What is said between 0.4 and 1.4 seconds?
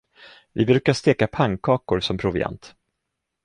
Vi brukar steka